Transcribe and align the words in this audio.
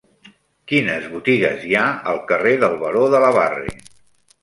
Quines 0.71 1.05
botigues 1.11 1.67
hi 1.69 1.79
ha 1.81 1.85
al 2.15 2.25
carrer 2.35 2.57
del 2.67 2.77
Baró 2.83 3.07
de 3.17 3.25
la 3.29 3.33
Barre? 3.41 3.79